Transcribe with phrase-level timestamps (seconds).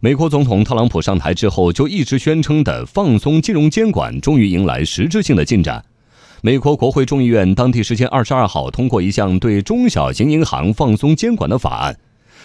[0.00, 5.84] 美国总统特朗普上台之后就一直宣称的放松金融监管，终于迎来实质性的进展。
[6.40, 11.98] 美国国会众议院当地时间二十二号通过一项对中小型银行放松监管的法案。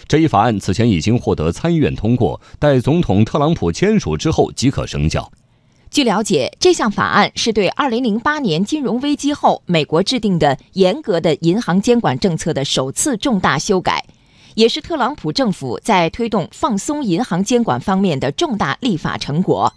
[0.08, 5.30] 这一法案此前已经获得参议院通过，待总统特朗普签署之后即可生效。
[5.92, 14.04] 据了解，这项法案是对二零零八年金融危机后美国制定的严格的银行监管政策的首次重大修改。
[14.54, 19.74] 也是特朗普政府在推动放松银行监管方面的重大立法成果。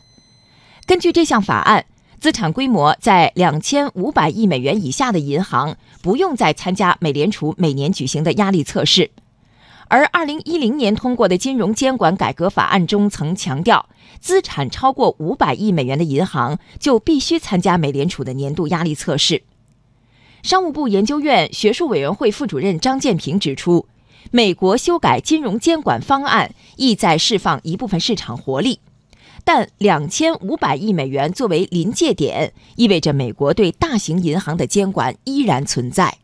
[0.86, 1.86] 根据这项法案，
[2.20, 9.12] 资产规模在两千五百亿美元以下的银行不用再参加美联储每年举行的压力测试。
[9.90, 13.88] 而二零一零年通过的金融监管改革法案中曾强调，
[14.20, 19.44] 资产超过五百亿美元的银行就必须参加美联储的年度压力测试。
[20.44, 23.88] 商务部研究院学术委员会副主任张建平指出。
[24.32, 28.80] 美国修改金融监管方案意在释放一部分市场活力，
[29.46, 36.18] 但两千五百亿美元作为临界点，意味着美国对大型银行的监管依然存在。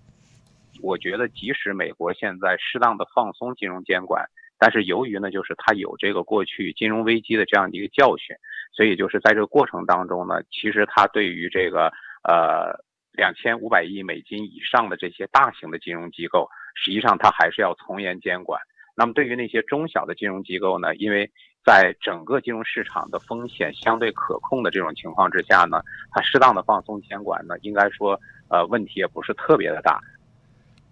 [0.81, 4.25] 我觉得，即使美国现在适当的放松金融监管，
[4.59, 8.35] 但是由于呢，就是它有这个过去金融危机的这样的一个教训，
[8.75, 11.91] 所以就是在这个过程当中呢，其实它对于这个
[12.23, 12.83] 呃。
[13.15, 18.59] 两千五百亿美金以上的这些大型的金融机构，实际上它还是要从严监管。
[18.95, 20.95] 那么对于那些中小的金融机构呢？
[20.97, 21.29] 因为
[21.65, 29.99] 在整个金融市场的风险相对可控的这种情况之下呢，它适当的放松监管呢，应该说呃问题也不是特别的大。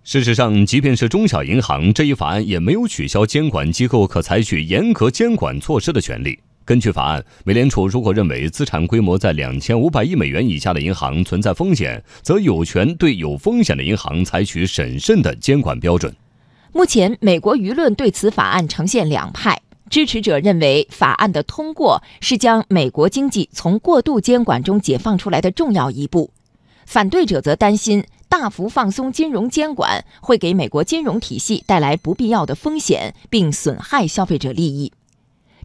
[0.03, 6.39] 事实上，即便是中小银行，这一法案也没有取消监管机构可采取严格监管措施的权利。
[6.63, 16.15] 根据法案，美联储如果认为资产规模在两千五百亿美元以下的银行存在风险，则有权对有风险的银行采取审慎的监管标准。
[16.71, 26.29] 目前，美国舆论对此法案呈现两派：支持者认为法案的通过是将美国经济从过度监管中解放出来的重要一步；
[26.85, 34.93] 反对者则担心大幅放松金融监管会给美国金融体系带来不必要的风险，并损害消费者利益。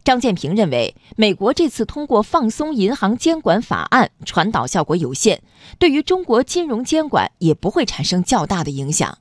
[0.07, 5.41] 张建平认为，美国这次通过放松银行监管法案，传导效果有限，
[5.77, 9.17] 对于中国金融监管也不会产生较大的影响。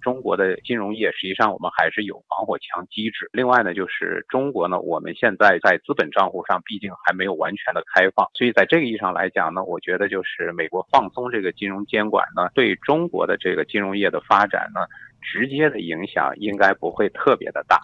[0.00, 3.28] 中国的金融业实际上我们还是有防火墙机制。
[3.34, 14.80] 另外呢，就是中国呢，我们现在在资本账户上毕竟还没有完全的开放，所以在这个意义上来讲呢，我觉得就是美国放松这个金融监管呢，对中国的这个金融业的发展呢，
[15.20, 17.78] 直接的影响应该不会特别的大。